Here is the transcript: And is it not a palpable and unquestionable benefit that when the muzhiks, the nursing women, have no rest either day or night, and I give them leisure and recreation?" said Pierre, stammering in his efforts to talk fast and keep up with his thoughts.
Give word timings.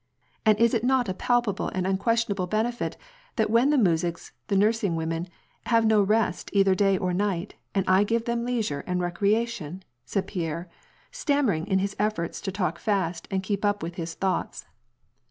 And 0.47 0.59
is 0.59 0.73
it 0.73 0.83
not 0.83 1.07
a 1.09 1.13
palpable 1.13 1.69
and 1.75 1.85
unquestionable 1.85 2.47
benefit 2.47 2.97
that 3.35 3.51
when 3.51 3.69
the 3.69 3.77
muzhiks, 3.77 4.31
the 4.47 4.57
nursing 4.57 4.95
women, 4.95 5.27
have 5.67 5.85
no 5.85 6.01
rest 6.01 6.49
either 6.53 6.73
day 6.73 6.97
or 6.97 7.13
night, 7.13 7.53
and 7.75 7.87
I 7.87 8.03
give 8.03 8.25
them 8.25 8.43
leisure 8.43 8.83
and 8.87 8.99
recreation?" 8.99 9.83
said 10.07 10.25
Pierre, 10.25 10.67
stammering 11.11 11.67
in 11.67 11.77
his 11.77 11.95
efforts 11.99 12.41
to 12.41 12.51
talk 12.51 12.79
fast 12.79 13.27
and 13.29 13.43
keep 13.43 13.63
up 13.63 13.83
with 13.83 13.93
his 13.93 14.15
thoughts. 14.15 14.65